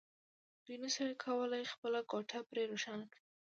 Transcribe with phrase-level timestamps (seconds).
[0.65, 3.21] دوی نشوای کولای خپله کوټه پرې روښانه کړي